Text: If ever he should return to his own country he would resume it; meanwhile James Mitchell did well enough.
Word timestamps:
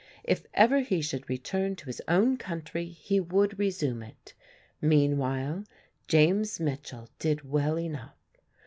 If 0.23 0.47
ever 0.55 0.79
he 0.79 1.03
should 1.03 1.29
return 1.29 1.75
to 1.75 1.85
his 1.85 2.01
own 2.07 2.35
country 2.37 2.87
he 2.87 3.19
would 3.19 3.59
resume 3.59 4.01
it; 4.01 4.33
meanwhile 4.81 5.63
James 6.07 6.59
Mitchell 6.59 7.07
did 7.19 7.47
well 7.47 7.77
enough. 7.77 8.17